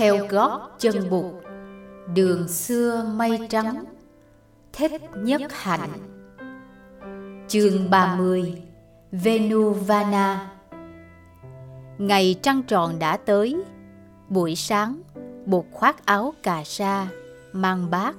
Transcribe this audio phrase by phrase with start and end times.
[0.00, 1.34] theo gót chân bụt
[2.14, 3.84] đường xưa mây trắng
[4.72, 5.90] thích nhất hạnh.
[7.48, 8.62] Chương 30
[9.12, 10.50] Venuvana.
[11.98, 13.56] Ngày trăng tròn đã tới,
[14.28, 15.00] Buổi sáng
[15.46, 17.08] Bụt khoác áo cà sa
[17.52, 18.14] Mang bát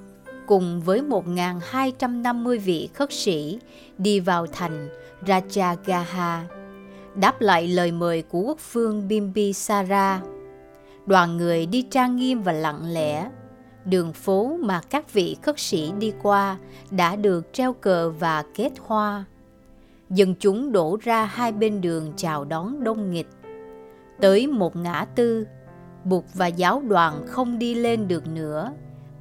[0.48, 3.60] Cùng với 1.250 vị khất sĩ
[3.98, 4.90] Đi vào thành
[5.26, 6.40] Rajagaha,
[7.16, 10.22] Đáp lại lời mời của quốc phương Bimbisara.
[11.06, 13.30] Đoàn người đi trang nghiêm và lặng lẽ
[13.86, 16.58] Đường phố mà các vị khất sĩ đi qua
[16.92, 19.26] đã được treo cờ và kết hoa.
[20.10, 23.30] Dân chúng đổ ra hai bên đường chào đón đông nghịch.
[24.20, 25.48] Tới một ngã tư,
[26.04, 28.72] bục và giáo đoàn không đi lên được nữa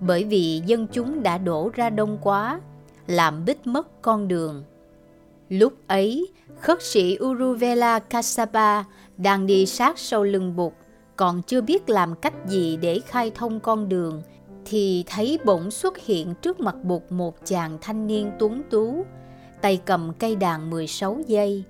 [0.00, 2.60] bởi vì dân chúng đã đổ ra đông quá,
[3.06, 4.64] làm bít mất con đường.
[5.48, 6.28] Lúc ấy,
[6.60, 8.84] khất sĩ Uruvela Kassapa
[9.16, 10.74] đang đi sát sau lưng bục
[11.20, 14.22] còn chưa biết làm cách gì để khai thông con đường
[14.64, 19.04] thì thấy bỗng xuất hiện trước mặt Bụt một chàng thanh niên tuấn tú,
[19.60, 21.64] tay cầm cây đàn 16 giây.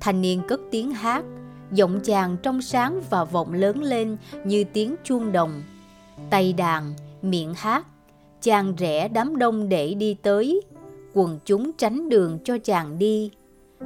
[0.00, 1.24] Thanh niên cất tiếng hát,
[1.72, 5.62] giọng chàng trong sáng và vọng lớn lên như tiếng chuông đồng.
[6.30, 7.86] Tay đàn, miệng hát,
[8.42, 10.60] chàng rẽ đám đông để đi tới,
[11.14, 13.30] quần chúng tránh đường cho chàng đi.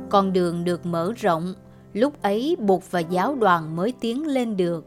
[0.08, 1.54] Con đường được mở rộng,
[1.92, 4.84] lúc ấy Bụt và giáo đoàn mới tiến lên được.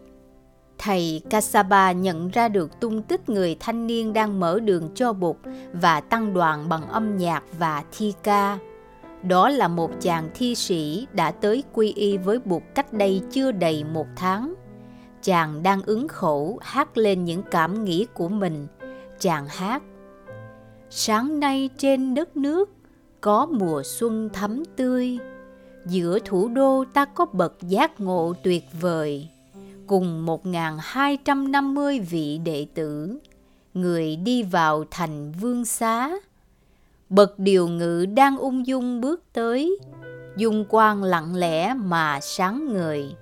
[0.84, 5.36] Thầy Kasaba nhận ra được tung tích người thanh niên đang mở đường cho Bụt
[5.74, 8.58] và tăng đoàn bằng âm nhạc và thi ca.
[9.24, 13.52] Đó là một chàng thi sĩ đã tới quy y với Bụt cách đây chưa
[13.52, 14.54] đầy một tháng.
[15.24, 18.68] Chàng đang ứng khẩu hát lên những cảm nghĩ của mình.
[19.20, 19.84] Chàng hát
[20.90, 22.70] Sáng nay trên đất nước
[23.22, 25.20] có mùa xuân thắm tươi,
[25.86, 29.30] giữa thủ đô ta có bậc giác ngộ tuyệt vời
[29.92, 33.18] cùng 1.250 vị đệ tử,
[33.74, 36.12] người đi vào thành vương xá.
[37.10, 39.80] Bậc điều ngự đang ung dung bước tới,
[40.38, 43.16] dung quang lặng lẽ mà sáng ngời.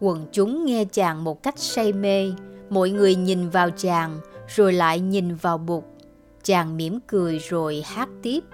[0.00, 2.32] Quần chúng nghe chàng một cách say mê,
[2.70, 5.84] mọi người nhìn vào chàng rồi lại nhìn vào bụt.
[6.44, 8.44] Chàng mỉm cười rồi hát tiếp.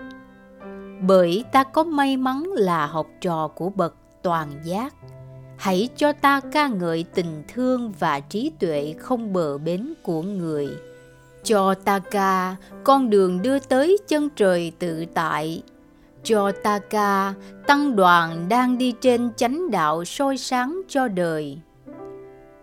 [1.00, 4.94] Bởi ta có may mắn là học trò của bậc toàn giác
[5.58, 10.68] hãy cho ta ca ngợi tình thương và trí tuệ không bờ bến của người.
[11.44, 15.62] Cho ta ca, con đường đưa tới chân trời tự tại.
[16.22, 17.34] Cho ta ca,
[17.66, 21.58] tăng đoàn đang đi trên chánh đạo soi sáng cho đời.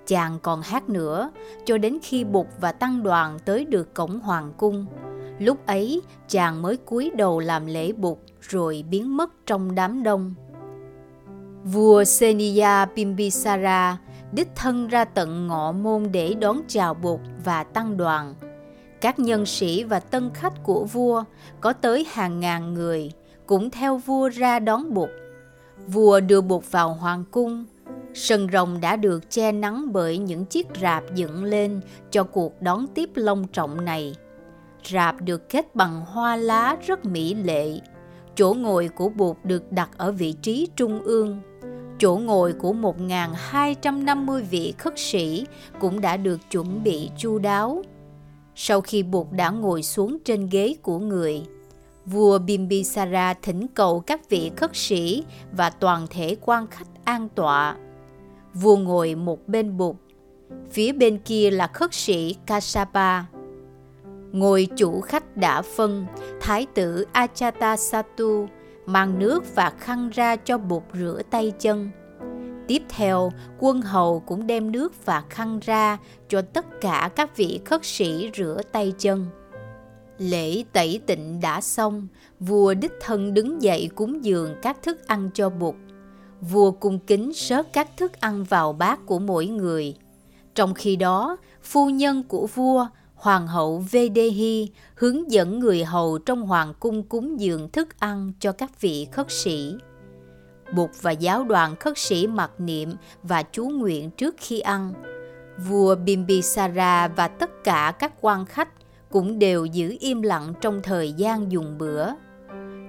[0.07, 1.31] Chàng còn hát nữa,
[1.66, 4.85] cho đến khi bụt và tăng đoàn tới được cổng hoàng cung.
[5.39, 10.33] Lúc ấy, chàng mới cúi đầu làm lễ bụt rồi biến mất trong đám đông.
[11.71, 13.97] Vua Seniya Bimbisara
[14.31, 18.35] đích thân ra tận ngọ môn để đón chào Bụt và tăng đoàn.
[19.01, 21.23] Các nhân sĩ và tân khách của vua
[21.61, 23.11] có tới hàng ngàn người,
[23.45, 25.09] cũng theo vua ra đón Bụt.
[25.87, 27.65] Vua đưa Bụt vào hoàng cung.
[28.13, 32.87] Sân rồng đã được che nắng bởi những chiếc rạp dựng lên cho cuộc đón
[32.87, 34.15] tiếp long trọng này.
[34.91, 37.79] Rạp được kết bằng hoa lá rất mỹ lệ.
[38.35, 41.41] Chỗ ngồi của Bụt được đặt ở vị trí trung ương
[41.97, 45.45] Chỗ ngồi của 1.250 vị khất sĩ
[45.79, 47.81] cũng đã được chuẩn bị chu đáo.
[48.56, 51.41] Sau khi Bụt đã ngồi xuống trên ghế của người,
[52.06, 57.75] vua Bimbisara thỉnh cầu các vị khất sĩ và toàn thể quan khách an tọa.
[58.53, 59.95] Vua ngồi một bên Bụt,
[60.72, 63.23] phía bên kia là khất sĩ Kasapa.
[64.31, 66.06] Ngồi chủ khách đã phân,
[66.41, 68.47] Thái tử Achatasattu
[68.85, 71.90] mang nước và khăn ra cho bụt rửa tay chân.
[72.68, 75.97] Tiếp theo, quân hầu cũng đem nước và khăn ra
[76.29, 79.25] cho tất cả các vị khất sĩ rửa tay chân.
[80.18, 82.07] Lễ tẩy tịnh đã xong,
[82.40, 85.75] vua đích thân đứng dậy cúng dường các thức ăn cho bụt.
[86.42, 89.95] Vua cung kính sớt các thức ăn vào bát của mỗi người.
[90.56, 96.41] Trong khi đó, phu nhân của vua Hoàng hậu Vedehi hướng dẫn người hầu trong
[96.41, 99.75] hoàng cung cúng dường thức ăn cho các vị khất sĩ.
[100.73, 104.94] Bụt và giáo đoàn khất sĩ mặc niệm và chú nguyện trước khi ăn.
[105.57, 108.69] Vua Bimbisara và tất cả các quan khách
[109.12, 112.09] cũng đều giữ im lặng trong thời gian dùng bữa.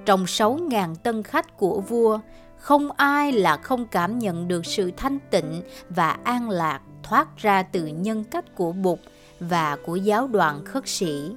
[0.06, 2.18] Trong 6.000 tân khách của vua,
[2.56, 7.62] không ai là không cảm nhận được sự thanh tịnh và an lạc thoát ra
[7.62, 8.98] từ nhân cách của Bụt
[9.40, 11.30] và của giáo đoàn khất sĩ.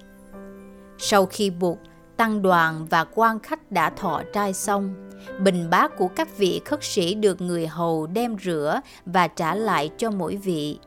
[0.98, 1.78] Sau khi buộc,
[2.18, 5.10] tăng đoàn và quan khách đã thọ trai xong,
[5.44, 9.90] bình bát của các vị khất sĩ được người hầu đem rửa và trả lại
[9.98, 10.80] cho mỗi vị.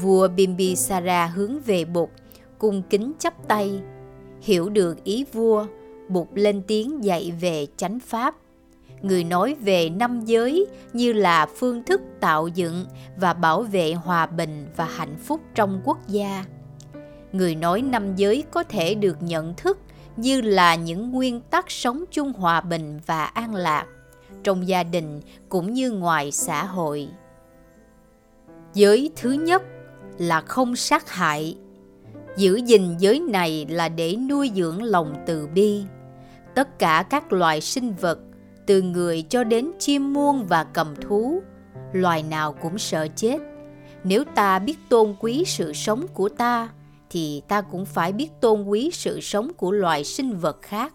[0.00, 2.08] Vua Bimbisara hướng về Bụt,
[2.58, 3.80] cung kính chắp tay.
[4.40, 5.66] Hiểu được ý vua,
[6.08, 8.36] Bụt lên tiếng dạy về chánh pháp.
[9.02, 14.26] Người nói về năm giới như là phương thức tạo dựng và bảo vệ hòa
[14.26, 16.44] bình và hạnh phúc trong quốc gia.
[17.32, 19.78] Người nói năm giới có thể được nhận thức
[20.16, 23.86] như là những nguyên tắc sống chung hòa bình và an lạc
[24.44, 27.08] trong gia đình cũng như ngoài xã hội.
[28.74, 29.62] Giới thứ nhất
[30.18, 31.56] là không sát hại.
[32.36, 35.84] Giữ gìn giới này là để nuôi dưỡng lòng từ bi.
[36.54, 38.18] Tất cả các loài sinh vật,
[38.66, 41.42] từ người cho đến chim muông và cầm thú,
[41.92, 43.38] loài nào cũng sợ chết.
[44.04, 46.68] Nếu ta biết tôn quý sự sống của ta,
[47.10, 50.92] thì ta cũng phải biết tôn quý sự sống của loài sinh vật khác.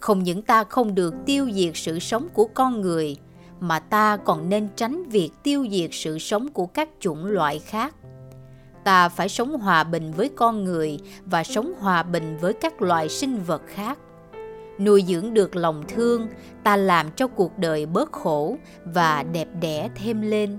[0.00, 3.16] Không những ta không được tiêu diệt sự sống của con người,
[3.60, 7.94] mà ta còn nên tránh việc tiêu diệt sự sống của các chủng loại khác.
[8.84, 13.08] Ta phải sống hòa bình với con người và sống hòa bình với các loài
[13.08, 13.98] sinh vật khác.
[14.78, 16.28] Nuôi dưỡng được lòng thương,
[16.64, 20.58] ta làm cho cuộc đời bớt khổ và đẹp đẽ thêm lên.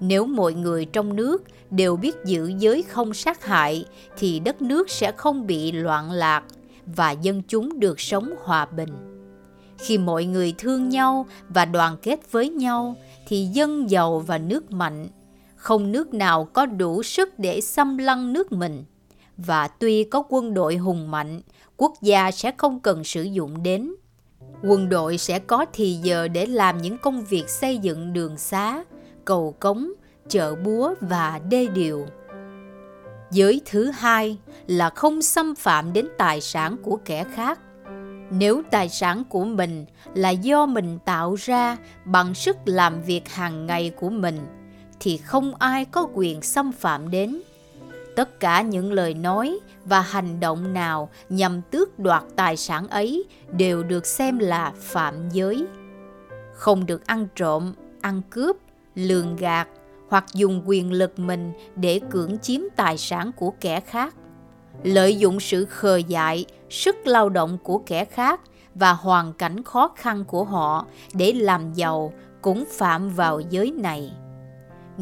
[0.00, 3.84] Nếu mọi người trong nước đều biết giữ giới không sát hại
[4.18, 6.44] thì đất nước sẽ không bị loạn lạc
[6.86, 8.90] và dân chúng được sống hòa bình.
[9.78, 12.96] Khi mọi người thương nhau và đoàn kết với nhau
[13.28, 15.08] thì dân giàu và nước mạnh,
[15.56, 18.84] không nước nào có đủ sức để xâm lăng nước mình.
[19.36, 21.40] Và tuy có quân đội hùng mạnh,
[21.80, 23.94] quốc gia sẽ không cần sử dụng đến.
[24.62, 28.84] Quân đội sẽ có thì giờ để làm những công việc xây dựng đường xá,
[29.24, 29.92] cầu cống,
[30.28, 32.06] chợ búa và đê điều.
[33.30, 37.60] Giới thứ hai là không xâm phạm đến tài sản của kẻ khác.
[38.30, 43.66] Nếu tài sản của mình là do mình tạo ra bằng sức làm việc hàng
[43.66, 44.38] ngày của mình,
[45.00, 47.42] thì không ai có quyền xâm phạm đến.
[48.16, 49.58] Tất cả những lời nói
[49.90, 55.28] và hành động nào nhằm tước đoạt tài sản ấy đều được xem là phạm
[55.28, 55.66] giới.
[56.54, 58.56] Không được ăn trộm, ăn cướp,
[58.94, 59.68] lường gạt,
[60.08, 64.14] hoặc dùng quyền lực mình để cưỡng chiếm tài sản của kẻ khác
[64.82, 68.40] lợi dụng sự khờ dại sức lao động của kẻ khác
[68.74, 74.12] và hoàn cảnh khó khăn của họ để làm giàu cũng phạm vào giới này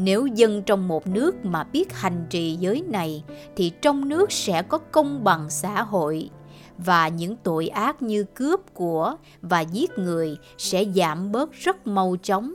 [0.03, 3.23] nếu dân trong một nước mà biết hành trì giới này
[3.55, 6.29] thì trong nước sẽ có công bằng xã hội
[6.77, 12.15] và những tội ác như cướp của và giết người sẽ giảm bớt rất mau
[12.23, 12.53] chóng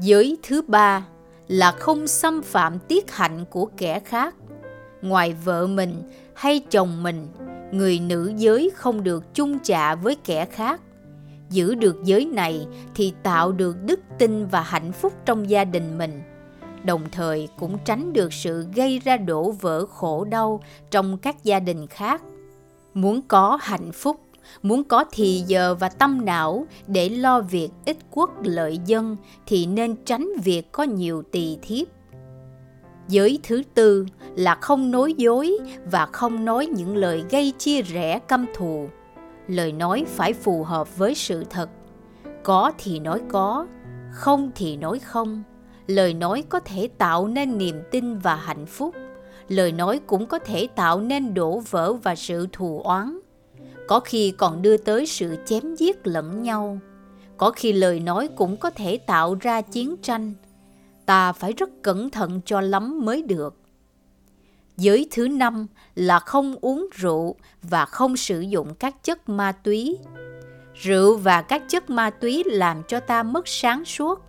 [0.00, 1.06] Giới thứ ba
[1.48, 4.34] là không xâm phạm tiết hạnh của kẻ khác.
[5.02, 6.02] Ngoài vợ mình
[6.34, 7.26] hay chồng mình,
[7.72, 10.80] người nữ giới không được chung chạ với kẻ khác.
[11.50, 15.98] Giữ được giới này thì tạo được đức tin và hạnh phúc trong gia đình
[15.98, 16.22] mình.
[16.84, 20.60] Đồng thời cũng tránh được sự gây ra đổ vỡ khổ đau
[20.90, 22.22] trong các gia đình khác.
[22.94, 24.20] Muốn có hạnh phúc,
[24.62, 29.66] muốn có thì giờ và tâm não để lo việc ích quốc lợi dân thì
[29.66, 31.86] nên tránh việc có nhiều tỳ thiếp.
[33.08, 34.06] Giới thứ tư
[34.36, 35.58] là không nói dối
[35.90, 38.88] và không nói những lời gây chia rẽ căm thù.
[39.48, 41.68] Lời nói phải phù hợp với sự thật.
[42.42, 43.66] Có thì nói có,
[44.12, 45.42] không thì nói không.
[45.86, 48.94] Lời nói có thể tạo nên niềm tin và hạnh phúc.
[49.48, 53.20] Lời nói cũng có thể tạo nên đổ vỡ và sự thù oán
[53.90, 56.78] có khi còn đưa tới sự chém giết lẫn nhau
[57.36, 60.34] có khi lời nói cũng có thể tạo ra chiến tranh
[61.06, 63.56] ta phải rất cẩn thận cho lắm mới được
[64.80, 69.98] giới thứ năm là không uống rượu và không sử dụng các chất ma túy
[70.74, 74.20] rượu và các chất ma túy làm cho ta mất sáng suốt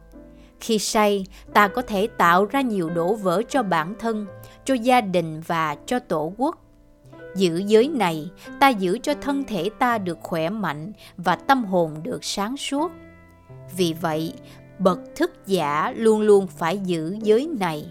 [0.60, 4.26] khi say ta có thể tạo ra nhiều đổ vỡ cho bản thân
[4.66, 6.58] cho gia đình và cho tổ quốc
[7.36, 11.98] Giữ giới này, ta giữ cho thân thể ta được khỏe mạnh và tâm hồn
[12.04, 12.92] được sáng suốt.
[13.78, 14.34] Vì vậy,
[14.80, 17.86] bậc thức giả luôn luôn phải giữ giới này.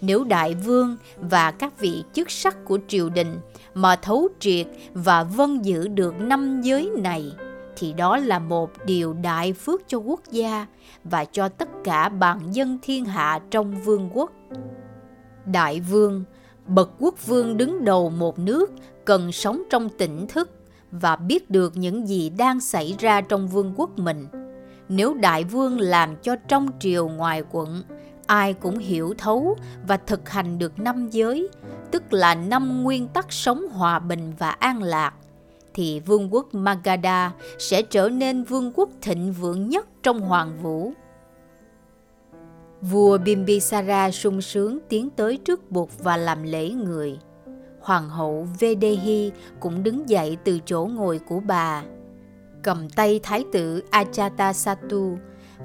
[0.00, 3.40] Nếu đại vương và các vị chức sắc của triều đình
[3.74, 7.32] mà thấu triệt và vân giữ được năm giới này,
[7.76, 10.66] thì đó là một điều đại phước cho quốc gia
[11.04, 14.32] và cho tất cả bạn dân thiên hạ trong vương quốc.
[15.46, 16.24] Đại vương
[16.66, 18.70] bậc quốc vương đứng đầu một nước
[19.04, 20.50] cần sống trong tỉnh thức
[20.90, 24.26] và biết được những gì đang xảy ra trong vương quốc mình
[24.88, 27.82] nếu đại vương làm cho trong triều ngoài quận
[28.28, 29.56] ai cũng hiểu thấu
[29.86, 31.48] và thực hành được năm giới
[31.90, 35.14] tức là năm nguyên tắc sống hòa bình và an lạc
[35.78, 40.92] thì vương quốc Magadha sẽ trở nên vương quốc thịnh vượng nhất trong hoàng vũ.
[42.80, 47.18] Vua Bimbisara sung sướng tiến tới trước bục và làm lễ người.
[47.80, 51.82] Hoàng hậu Vedehi cũng đứng dậy từ chỗ ngồi của bà.
[52.62, 55.16] Cầm tay thái tử Ajatasattu,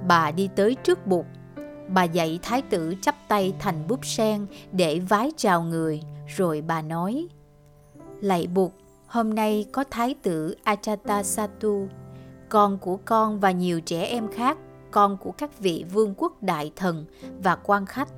[0.08, 1.25] bà đi tới trước bục.
[1.93, 6.01] Bà dạy thái tử chắp tay thành búp sen để vái chào người,
[6.35, 7.27] rồi bà nói
[8.21, 8.71] Lạy bụt
[9.07, 11.88] hôm nay có thái tử achatasattu
[12.50, 14.57] con của con và nhiều trẻ em khác
[14.91, 17.05] con của các vị vương quốc đại thần
[17.43, 18.09] và quan khách.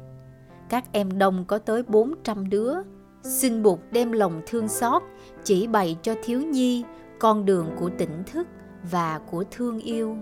[0.70, 2.74] Các em đông có tới 400 đứa.
[3.24, 5.04] Xin Bụt đem lòng thương xót,
[5.44, 6.84] chỉ bày cho thiếu nhi
[7.20, 8.48] con đường của tỉnh thức
[8.92, 10.18] và của thương yêu.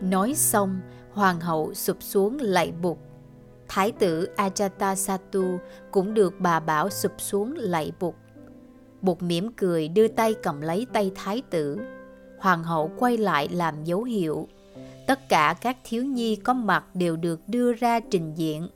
[0.00, 0.80] Nói xong,
[1.16, 2.96] hoàng hậu sụp xuống lạy Bụt.
[3.68, 5.58] Thái tử Ajatasattu
[5.90, 8.14] cũng được bà bảo sụp xuống lạy Bụt.
[9.02, 11.78] Bụt mỉm cười đưa tay cầm lấy tay thái tử.
[12.38, 14.48] Hoàng hậu quay lại làm dấu hiệu
[15.06, 18.68] Tất cả các thiếu nhi có mặt đều được đưa ra trình diện.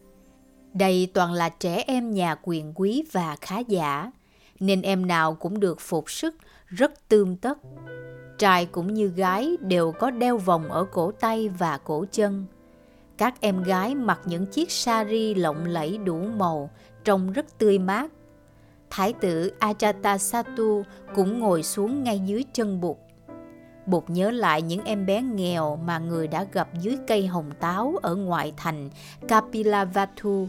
[0.72, 4.12] Đây toàn là trẻ em nhà quyền quý và khá giả,
[4.60, 6.34] nên em nào cũng được phục sức
[6.66, 7.58] rất tươm tất.
[8.40, 12.46] Trai cũng như gái đều có đeo vòng ở cổ tay và cổ chân.
[13.18, 16.70] Các em gái mặc những chiếc sari lộng lẫy đủ màu,
[17.04, 18.12] trông rất tươi mát.
[18.90, 20.82] Thái tử Ajatasattu
[21.14, 22.96] cũng ngồi xuống ngay dưới chân bụt.
[23.86, 27.94] Bụt nhớ lại những em bé nghèo mà người đã gặp dưới cây hồng táo
[28.02, 28.90] ở ngoại thành
[29.28, 30.48] Kapilavatthu.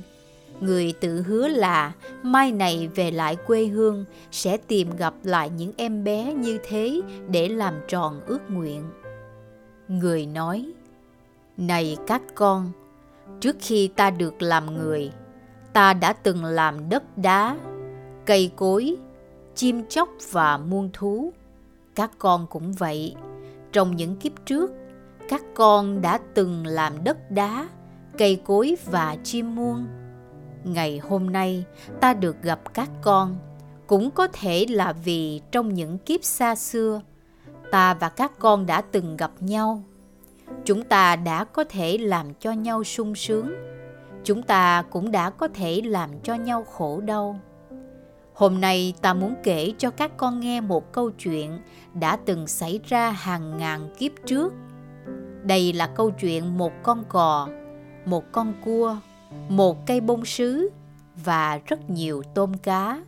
[0.62, 5.74] Người tự hứa là mai này về lại quê hương sẽ tìm gặp lại những
[5.78, 8.84] em bé như thế để làm tròn ước nguyện.
[9.88, 10.72] Người nói,
[11.58, 12.72] Này các con,
[13.40, 15.12] trước khi ta được làm người,
[15.74, 17.58] ta đã từng làm đất đá,
[18.26, 18.96] cây cối,
[19.56, 21.34] chim chóc và muôn thú.
[21.96, 23.16] Các con cũng vậy
[23.72, 24.72] trong những kiếp trước,
[25.30, 27.70] các con đã từng làm đất đá,
[28.18, 29.86] cây cối và chim muôn.
[30.64, 31.66] Ngày hôm nay,
[32.00, 33.38] ta được gặp các con,
[33.88, 37.02] cũng có thể là vì trong những kiếp xa xưa,
[37.72, 39.84] ta và các con đã từng gặp nhau.
[40.66, 43.54] Chúng ta đã có thể làm cho nhau sung sướng.
[44.24, 47.40] Chúng ta cũng đã có thể làm cho nhau khổ đau
[48.42, 51.60] Hôm nay ta muốn kể cho các con nghe một câu chuyện
[51.94, 54.54] đã từng xảy ra hàng ngàn kiếp trước.
[55.44, 57.50] Đây là câu chuyện một con cò,
[58.06, 58.98] một con cua,
[59.50, 60.70] một cây bông sứ
[61.26, 63.02] và rất nhiều tôm cá.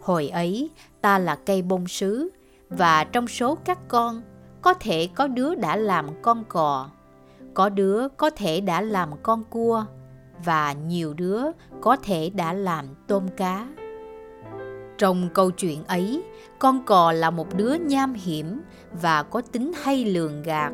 [0.00, 2.28] Hồi ấy, ta là cây bông sứ
[2.68, 4.22] và trong số các con,
[4.62, 6.90] có thể có đứa đã làm con cò,
[7.54, 9.84] có đứa có thể đã làm con cua
[10.44, 11.42] và nhiều đứa
[11.80, 13.68] có thể đã làm tôm cá.
[14.98, 16.22] Trong câu chuyện ấy,
[16.58, 18.60] con cò là một đứa nham hiểm
[19.02, 20.72] và có tính hay lường gạt.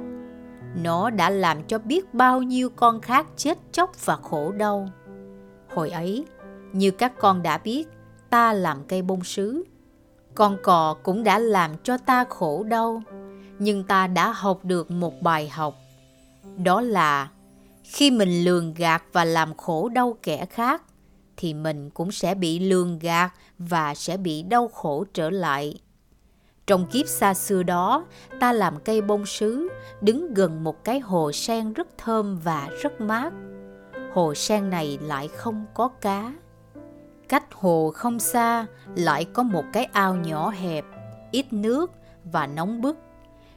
[0.82, 4.88] Nó đã làm cho biết bao nhiêu con khác chết chóc và khổ đau.
[5.74, 6.24] Hồi ấy,
[6.72, 7.88] như các con đã biết,
[8.30, 9.64] ta làm cây bông sứ.
[10.34, 13.02] Con cò cũng đã làm cho ta khổ đau,
[13.58, 15.74] nhưng ta đã học được một bài học.
[16.56, 17.28] Đó là
[17.84, 20.82] khi mình lường gạt và làm khổ đau kẻ khác,
[21.36, 25.78] thì mình cũng sẽ bị lường gạt và sẽ bị đau khổ trở lại.
[26.66, 28.04] Trong kiếp xa xưa đó,
[28.40, 29.68] ta làm cây bông sứ,
[30.00, 33.32] đứng gần một cái hồ sen rất thơm và rất mát.
[34.12, 36.34] Hồ sen này lại không có cá.
[37.28, 38.66] Cách hồ không xa
[38.96, 40.84] lại có một cái ao nhỏ hẹp,
[41.30, 41.90] ít nước
[42.24, 42.96] và nóng bức,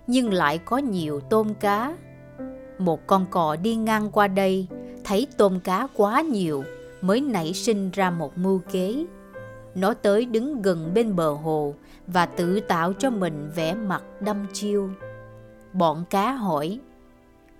[0.08, 1.98] nhưng lại có nhiều tôm cá.
[2.78, 4.68] Một con cò đi ngang qua đây,
[5.04, 6.64] thấy tôm cá quá nhiều,
[7.02, 9.06] mới nảy sinh ra một mưu kế.
[9.78, 11.74] Nó tới đứng gần bên bờ hồ
[12.08, 14.90] và tự tạo cho mình vẻ mặt đăm chiêu.
[15.74, 16.80] Bọn cá hỏi,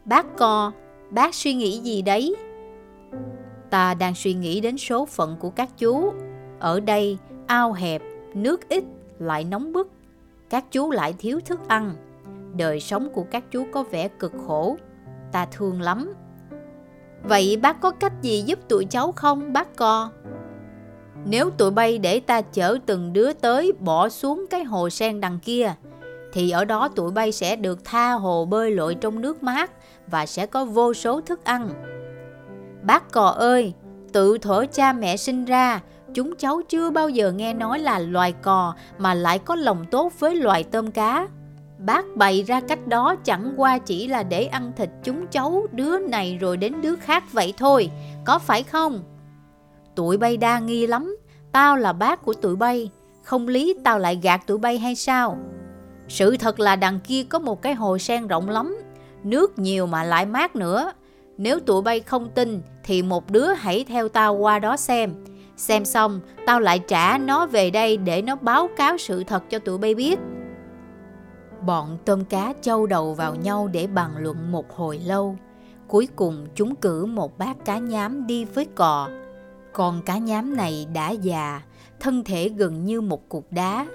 [0.06, 0.72] Bác co,
[1.10, 2.36] bác suy nghĩ gì đấy?
[3.70, 6.14] Ta đang suy nghĩ đến số phận của các chú.
[6.60, 8.02] Ở đây, ao hẹp,
[8.34, 8.84] nước ít,
[9.20, 9.92] lại nóng bức.
[10.50, 11.94] Các chú lại thiếu thức ăn.
[12.58, 14.78] Đời sống của các chú có vẻ cực khổ.
[15.32, 16.14] Ta thương lắm.
[17.24, 20.10] Vậy bác có cách gì giúp tụi cháu không bác co?
[21.30, 25.40] Nếu tụi bay để ta chở từng đứa tới bỏ xuống cái hồ sen đằng
[25.40, 25.74] kia
[26.34, 29.72] Thì ở đó tụi bay sẽ được tha hồ bơi lội trong nước mát
[30.08, 31.70] Và sẽ có vô số thức ăn
[32.84, 33.74] Bác cò ơi,
[34.14, 35.82] tự thổ cha mẹ sinh ra
[36.14, 40.14] Chúng cháu chưa bao giờ nghe nói là loài cò mà lại có lòng tốt
[40.20, 41.28] với loài tôm cá
[41.78, 46.00] Bác bày ra cách đó chẳng qua chỉ là để ăn thịt chúng cháu đứa
[46.00, 47.90] này rồi đến đứa khác vậy thôi,
[48.26, 49.04] có phải không?
[49.98, 51.18] Tụi bay đa nghi lắm,
[51.52, 52.92] tao là bác của tụi bay,
[53.24, 55.38] không lý tao lại gạt tụi bay hay sao?
[56.08, 58.78] Sự thật là đằng kia có một cái hồ sen rộng lắm,
[59.24, 60.92] nước nhiều mà lại mát nữa.
[61.38, 65.14] Nếu tụi bay không tin thì một đứa hãy theo tao qua đó xem.
[65.56, 69.60] Xem xong, tao lại trả nó về đây để nó báo cáo sự thật cho
[69.60, 70.20] tụi bay biết.
[71.66, 75.38] Bọn tôm cá châu đầu vào nhau để bàn luận một hồi lâu.
[75.88, 79.10] Cuối cùng chúng cử một bác cá nhám đi với cò.
[79.74, 81.62] Con cá nhám này đã già,
[82.00, 83.88] thân thể gần như một cục đá.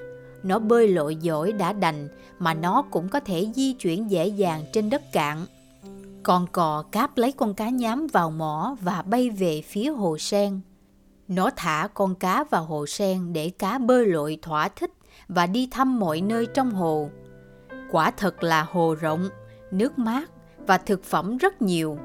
[0.43, 4.65] Nó bơi lội giỏi đã đành mà nó cũng có thể di chuyển dễ dàng
[4.73, 5.47] trên đất cạn.
[6.23, 10.61] Con cò cáp lấy con cá nhám vào mỏ và bay về phía hồ sen.
[11.29, 14.93] Nó thả con cá vào hồ sen để cá bơi lội thỏa thích
[15.29, 17.11] và đi thăm mọi nơi trong hồ.
[17.91, 19.29] Quả thật là hồ rộng,
[19.71, 20.31] nước mát
[20.67, 21.99] và thực phẩm rất nhiều.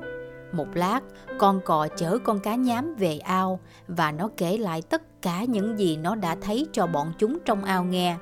[0.52, 1.00] Một lát,
[1.38, 5.80] con cò chở con cá nhám về ao và nó kể lại tất cả những
[5.80, 8.18] gì nó đã thấy cho bọn chúng trong ao nghe.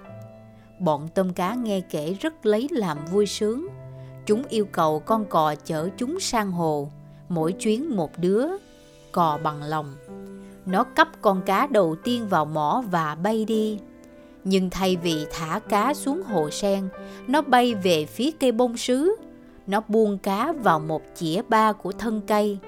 [0.79, 3.67] Bọn tôm cá nghe kể rất lấy làm vui sướng.
[4.25, 6.89] Chúng yêu cầu con cò chở chúng sang hồ,
[7.29, 8.47] mỗi chuyến một đứa,
[9.11, 9.95] cò bằng lòng.
[10.65, 13.79] Nó cấp con cá đầu tiên vào mỏ và bay đi.
[14.43, 16.89] Nhưng thay vì thả cá xuống hồ sen,
[17.27, 19.15] nó bay về phía cây bông sứ.
[19.67, 22.59] Nó buông cá vào một chĩa ba của thân cây.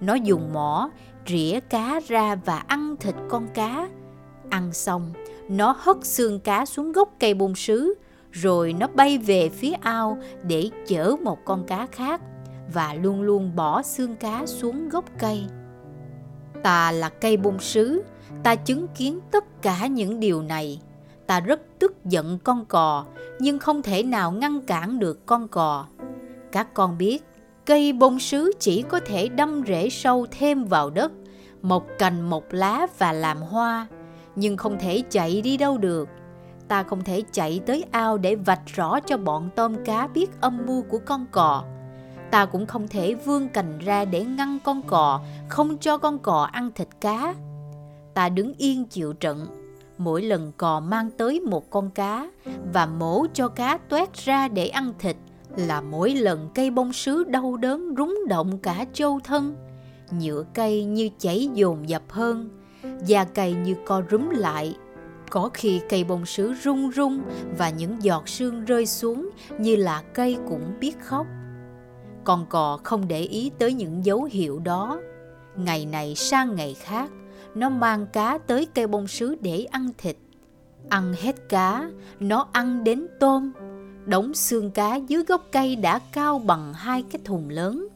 [0.00, 0.90] Nó dùng mỏ
[1.26, 3.88] rỉa cá ra và ăn thịt con cá.
[4.50, 5.12] Ăn xong,
[5.48, 7.94] nó hất xương cá xuống gốc cây bông sứ,
[8.32, 12.20] rồi nó bay về phía ao để chở một con cá khác
[12.74, 15.44] và luôn luôn bỏ xương cá xuống gốc cây.
[16.62, 18.02] Ta là cây bông sứ,
[18.42, 20.80] ta chứng kiến tất cả những điều này.
[21.26, 23.04] Ta rất tức giận con cò,
[23.38, 25.86] nhưng không thể nào ngăn cản được con cò.
[26.52, 27.24] Các con biết,
[27.66, 31.12] cây bông sứ chỉ có thể đâm rễ sâu thêm vào đất,
[31.62, 33.86] một cành một lá và làm hoa,
[34.36, 36.08] nhưng không thể chạy đi đâu được.
[36.68, 40.66] Ta không thể chạy tới ao để vạch rõ cho bọn tôm cá biết âm
[40.66, 41.64] mưu của con cò
[42.30, 46.48] ta cũng không thể vươn cành ra để ngăn con cò, không cho con cò
[46.52, 47.34] ăn thịt cá.
[48.14, 49.46] Ta đứng yên chịu trận,
[49.98, 52.30] mỗi lần cò mang tới một con cá
[52.72, 55.16] và mổ cho cá toét ra để ăn thịt
[55.56, 59.56] là mỗi lần cây bông sứ đau đớn rúng động cả châu thân.
[60.20, 62.48] Nhựa cây như chảy dồn dập hơn,
[63.06, 64.74] da cây như co rúm lại.
[65.30, 67.22] Có khi cây bông sứ rung rung
[67.58, 71.26] và những giọt sương rơi xuống như là cây cũng biết khóc
[72.24, 75.00] con cò không để ý tới những dấu hiệu đó.
[75.56, 77.10] Ngày này sang ngày khác,
[77.54, 80.16] nó mang cá tới cây bông sứ để ăn thịt.
[80.88, 83.52] Ăn hết cá, nó ăn đến tôm.
[84.06, 87.88] Đống xương cá dưới gốc cây đã cao bằng hai cái thùng lớn.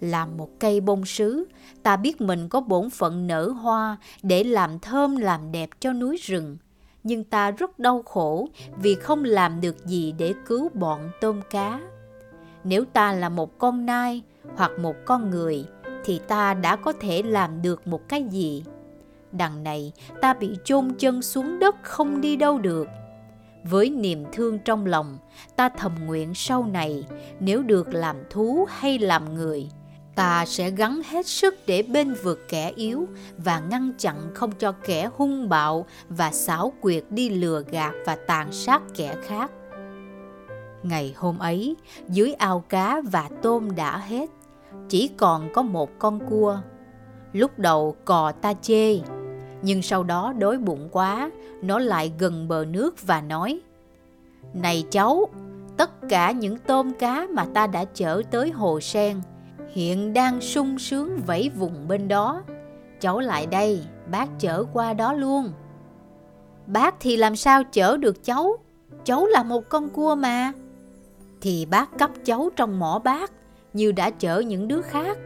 [0.00, 1.44] Làm một cây bông sứ,
[1.82, 6.16] ta biết mình có bổn phận nở hoa để làm thơm làm đẹp cho núi
[6.16, 6.56] rừng.
[7.04, 11.80] Nhưng ta rất đau khổ vì không làm được gì để cứu bọn tôm cá
[12.64, 14.22] nếu ta là một con nai
[14.56, 15.64] hoặc một con người
[16.04, 18.64] thì ta đã có thể làm được một cái gì
[19.32, 22.88] đằng này ta bị chôn chân xuống đất không đi đâu được
[23.64, 25.18] với niềm thương trong lòng
[25.56, 27.04] ta thầm nguyện sau này
[27.40, 29.68] nếu được làm thú hay làm người
[30.14, 34.72] ta sẽ gắng hết sức để bên vượt kẻ yếu và ngăn chặn không cho
[34.72, 39.50] kẻ hung bạo và xảo quyệt đi lừa gạt và tàn sát kẻ khác
[40.82, 41.76] Ngày hôm ấy,
[42.08, 44.30] dưới ao cá và tôm đã hết,
[44.88, 46.60] chỉ còn có một con cua.
[47.32, 48.98] Lúc đầu cò ta chê,
[49.62, 51.30] nhưng sau đó đói bụng quá,
[51.62, 53.60] nó lại gần bờ nước và nói
[54.54, 55.28] Này cháu,
[55.76, 59.20] tất cả những tôm cá mà ta đã chở tới hồ sen
[59.72, 62.42] hiện đang sung sướng vẫy vùng bên đó.
[63.00, 65.52] Cháu lại đây, bác chở qua đó luôn.
[66.66, 68.56] Bác thì làm sao chở được cháu?
[69.04, 70.52] Cháu là một con cua mà
[71.40, 73.32] thì bác cấp cháu trong mỏ bác
[73.72, 75.18] như đã chở những đứa khác.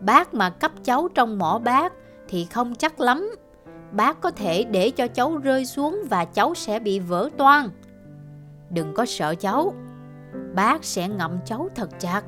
[0.00, 1.92] Bác mà cấp cháu trong mỏ bác
[2.28, 3.34] thì không chắc lắm.
[3.92, 7.68] Bác có thể để cho cháu rơi xuống và cháu sẽ bị vỡ toan.
[8.70, 9.74] Đừng có sợ cháu.
[10.54, 12.22] Bác sẽ ngậm cháu thật chặt.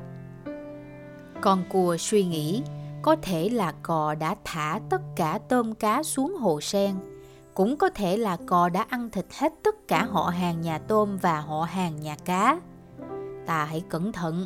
[1.41, 2.63] Con cua suy nghĩ,
[3.01, 6.95] có thể là cò đã thả tất cả tôm cá xuống hồ sen.
[7.53, 11.17] Cũng có thể là cò đã ăn thịt hết tất cả họ hàng nhà tôm
[11.21, 12.59] và họ hàng nhà cá
[13.47, 14.45] ta hãy cẩn thận,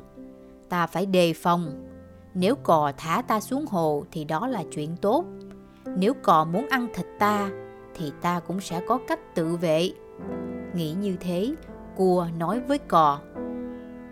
[0.69, 1.87] ta phải đề phòng
[2.33, 5.25] nếu cò thả ta xuống hồ thì đó là chuyện tốt.
[5.97, 7.49] Nếu cò muốn ăn thịt ta
[7.95, 9.91] thì ta cũng sẽ có cách tự vệ.
[10.75, 11.55] Nghĩ như thế,
[11.95, 13.19] cua nói với cò,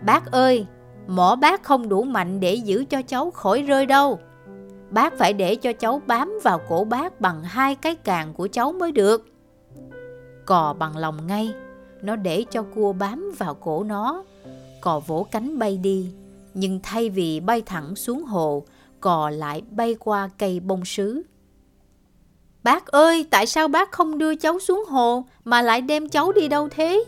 [0.06, 0.66] bác ơi,
[1.06, 4.18] mỏ bác không đủ mạnh để giữ cho cháu khỏi rơi đâu.
[4.90, 8.72] Bác phải để cho cháu bám vào cổ bác bằng hai cái càng của cháu
[8.72, 9.26] mới được.
[10.46, 11.52] Cò bằng lòng ngay,
[12.02, 14.24] nó để cho cua bám vào cổ nó.
[14.80, 16.12] Cò vỗ cánh bay đi.
[16.54, 18.64] Nhưng thay vì bay thẳng xuống hồ,
[19.00, 21.22] cò lại bay qua cây bông sứ.
[22.62, 26.48] Bác ơi, tại sao bác không đưa cháu xuống hồ mà lại đem cháu đi
[26.48, 27.04] đâu thế?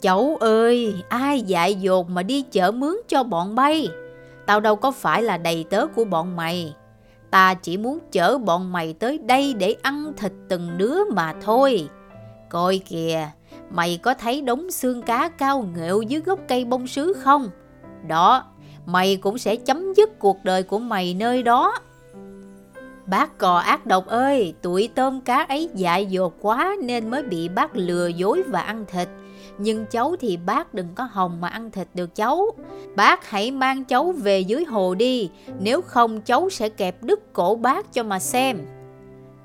[0.00, 3.88] Cháu ơi, ai dại dột mà đi chở mướn cho bọn bay?
[4.46, 6.74] Tao đâu có phải là đầy tớ của bọn mày.
[7.30, 11.88] Ta chỉ muốn chở bọn mày tới đây để ăn thịt từng đứa mà thôi.
[12.48, 13.30] Coi kìa,
[13.70, 17.50] mày có thấy đống xương cá cao nghệu dưới gốc cây bông sứ không?
[18.06, 18.44] Đó,
[18.86, 21.74] mày cũng sẽ chấm dứt cuộc đời của mày nơi đó.
[23.06, 27.48] Bác cò ác độc ơi, tụi tôm cá ấy dại dột quá nên mới bị
[27.48, 29.08] bác lừa dối và ăn thịt.
[29.58, 32.46] Nhưng cháu thì bác đừng có hồng mà ăn thịt được cháu.
[32.96, 35.30] Bác hãy mang cháu về dưới hồ đi,
[35.60, 38.58] nếu không cháu sẽ kẹp đứt cổ bác cho mà xem.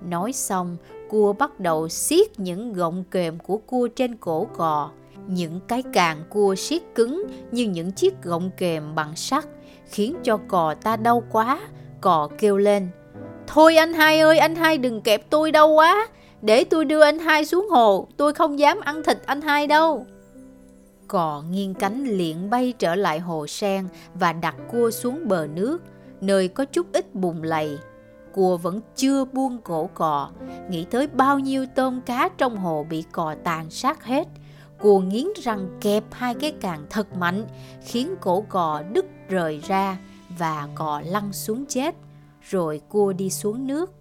[0.01, 0.77] Nói xong,
[1.09, 4.89] cua bắt đầu siết những gọng kềm của cua trên cổ cò.
[5.27, 9.45] Những cái càng cua siết cứng như những chiếc gọng kềm bằng sắt,
[9.85, 11.59] khiến cho cò ta đau quá.
[12.01, 12.89] Cò kêu lên,
[13.47, 16.07] Thôi anh hai ơi, anh hai đừng kẹp tôi đâu quá.
[16.41, 20.05] Để tôi đưa anh hai xuống hồ, tôi không dám ăn thịt anh hai đâu.
[21.07, 25.81] Cò nghiêng cánh liền bay trở lại hồ sen và đặt cua xuống bờ nước,
[26.21, 27.77] nơi có chút ít bùn lầy.
[28.33, 30.29] Cua vẫn chưa buông cổ cò,
[30.69, 34.27] nghĩ tới bao nhiêu tôm cá trong hồ bị cò tàn sát hết.
[34.83, 37.47] Cua nghiến răng kẹp hai cái càng thật mạnh,
[37.85, 39.97] khiến cổ cò đứt rời ra
[40.37, 41.95] và cò lăn xuống chết
[42.41, 43.91] rồi cua đi xuống nước.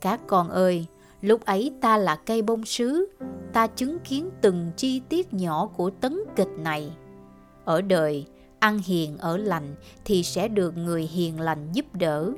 [0.00, 0.86] Các con ơi,
[1.20, 3.08] lúc ấy ta là cây bông sứ,
[3.52, 6.92] ta chứng kiến từng chi tiết nhỏ của tấn kịch này.
[7.64, 8.26] Ở đời,
[8.58, 12.32] ăn hiền ở lành thì sẽ được người hiền lành giúp đỡ.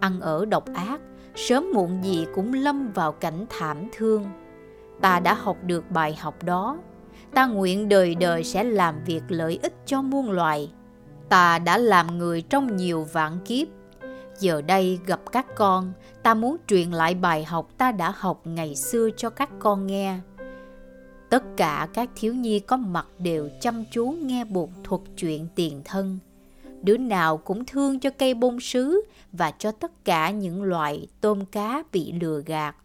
[0.00, 1.00] Ăn ở độc ác,
[1.34, 4.24] sớm muộn gì cũng lâm vào cảnh thảm thương.
[5.00, 6.78] Ta đã học được bài học đó.
[7.34, 10.72] Ta nguyện đời đời sẽ làm việc lợi ích cho muôn loài.
[11.28, 13.68] Ta đã làm người trong nhiều vạn kiếp
[14.40, 18.74] Giờ đây gặp các con, ta muốn truyền lại bài học ta đã học ngày
[18.74, 20.18] xưa cho các con nghe.
[21.30, 25.82] Tất cả các thiếu nhi có mặt đều chăm chú nghe bụt thuật chuyện tiền
[25.84, 26.18] thân.
[26.82, 31.44] Đứa nào cũng thương cho cây bông sứ và cho tất cả những loại tôm
[31.44, 32.76] cá bị lừa gạt.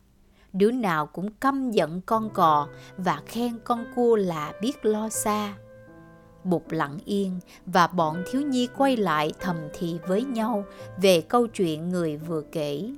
[0.58, 5.54] Đứa nào cũng căm giận con cò và khen con cua là biết lo xa.
[6.44, 10.64] Bụt lặng yên và bọn thiếu nhi quay lại thầm thì với nhau
[11.02, 12.90] về câu chuyện người vừa kể.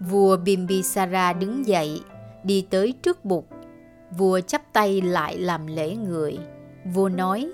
[0.00, 2.00] Vua Bimbisara đứng dậy,
[2.44, 3.44] đi tới trước Bụt.
[4.18, 6.38] Vua chắp tay lại làm lễ người.
[6.84, 7.52] Vua nói,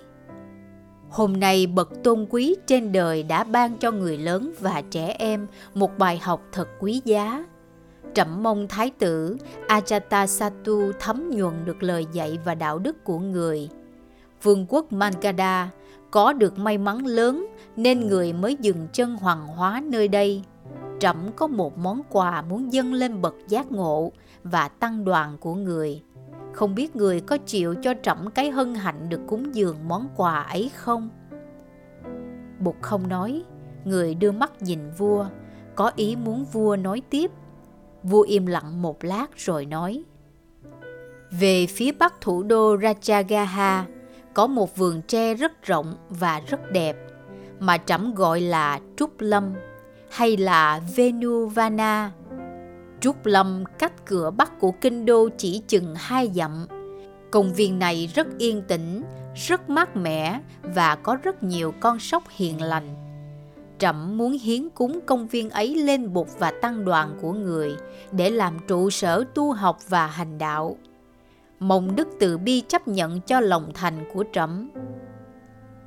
[1.11, 5.46] Hôm nay bậc tôn quý trên đời đã ban cho người lớn và trẻ em
[5.74, 7.44] một bài học thật quý giá.
[8.14, 9.37] Trẫm mong Thái tử
[9.68, 13.68] Ajatasattu thấm nhuần được lời dạy và đạo đức của người–
[14.42, 15.70] vương quốc Mankada
[16.11, 17.46] có được may mắn lớn
[17.77, 20.42] nên người mới dừng chân hoàng hóa nơi đây.
[20.98, 24.12] Trẫm có một món quà muốn dâng lên bậc giác ngộ
[24.44, 26.03] và tăng đoàn của người.
[26.53, 30.42] Không biết người có chịu cho trẫm cái hân hạnh được cúng dường món quà
[30.42, 31.09] ấy không?
[32.61, 33.42] Bụt không nói,
[33.85, 35.27] người đưa mắt nhìn vua,
[35.75, 37.31] có ý muốn vua nói tiếp.
[38.03, 40.03] Vua im lặng một lát rồi nói.
[41.31, 43.83] Về phía bắc thủ đô Rajagaha,
[44.35, 46.97] có một vườn tre rất rộng và rất đẹp
[47.61, 49.53] mà trẫm gọi là Trúc Lâm
[50.11, 52.12] hay là Venuvana.
[53.01, 56.67] Trúc Lâm cách cửa bắc của kinh đô chỉ chừng hai dặm.
[57.31, 59.03] Công viên này rất yên tĩnh,
[59.35, 63.02] rất mát mẻ và có rất nhiều con sóc hiền lành.
[63.83, 67.73] Trẫm muốn hiến cúng công viên ấy lên bục và tăng đoàn của người,
[68.12, 70.77] để làm trụ sở tu học và hành đạo.
[71.61, 74.71] Mong đức từ bi chấp nhận cho lòng thành của trẫm.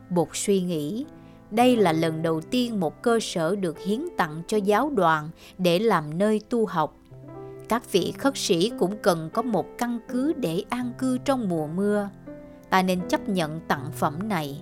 [0.09, 1.05] Bột suy nghĩ,
[1.51, 5.79] đây là lần đầu tiên một cơ sở được hiến tặng cho giáo đoàn để
[5.79, 6.97] làm nơi tu học.
[7.69, 11.67] Các vị khất sĩ cũng cần có một căn cứ để an cư trong mùa
[11.67, 12.09] mưa.
[12.69, 14.61] Ta nên chấp nhận tặng phẩm này.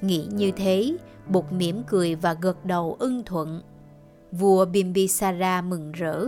[0.00, 0.96] Nghĩ như thế
[1.30, 3.62] bụt mỉm cười và gật đầu ưng thuận
[4.32, 6.26] vua bimbisara mừng rỡ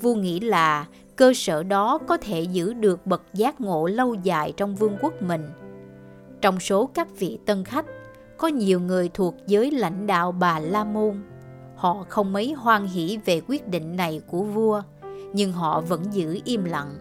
[0.00, 4.52] vua nghĩ là cơ sở đó có thể giữ được bậc giác ngộ lâu dài
[4.56, 5.48] trong vương quốc mình.
[6.40, 7.86] Trong số các vị tân khách,
[8.36, 11.22] có nhiều người thuộc giới lãnh đạo bà La Môn.
[11.76, 14.82] Họ không mấy hoan hỷ về quyết định này của vua,
[15.32, 16.94] nhưng họ vẫn giữ im lặng.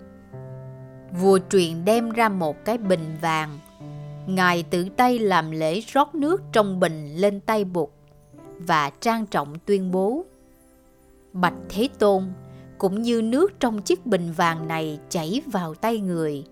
[1.22, 3.60] Vua truyền đem ra một cái bình vàng.
[4.28, 7.90] Ngài tự tay làm lễ rót nước trong bình lên tay bụt
[8.58, 10.26] và trang trọng tuyên bố
[11.34, 12.24] Bạch Thế Tôn,
[12.78, 16.44] cũng như nước trong chiếc bình vàng này chảy vào tay người.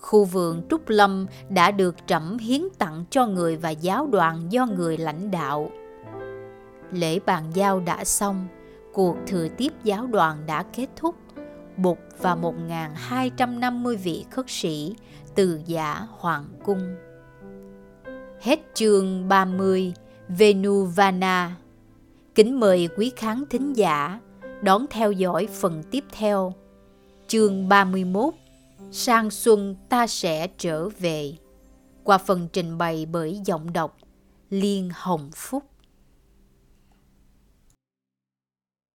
[0.00, 4.66] Khu vườn Trúc Lâm đã được trẫm hiến tặng cho người và giáo đoàn do
[4.66, 5.70] người lãnh đạo.
[6.92, 8.46] Lễ bàn giao đã xong,
[8.92, 11.14] cuộc thừa tiếp giáo đoàn đã kết thúc.
[11.76, 14.94] Bụt và 1.250 vị khất sĩ
[15.34, 16.96] từ giả hoàng cung.
[18.40, 19.94] Hết chương 30
[20.28, 21.56] Venuvana.
[22.34, 24.20] Kính mời quý khán thính giả
[24.62, 26.54] đón theo dõi phần tiếp theo.
[27.26, 28.34] Chương 31
[28.90, 31.34] Sang xuân ta sẽ trở về
[32.04, 33.96] qua phần trình bày bởi giọng đọc
[34.50, 35.69] Liên Hồng Phúc.